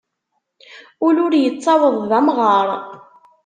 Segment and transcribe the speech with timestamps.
[1.05, 2.67] Ul ur yettaweḍ d amɣar.